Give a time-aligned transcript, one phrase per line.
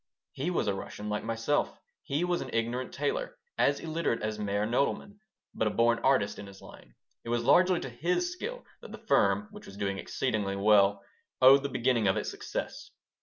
[0.31, 1.77] He was a Russian, like myself.
[2.01, 5.19] He was an ignorant tailor, as illiterate as Meyer Nodelman,
[5.53, 6.95] but a born artist in his line.
[7.23, 11.03] It was largely to his skill that the firm, which was doing exceedingly well,
[11.39, 12.89] owed the beginning of its success.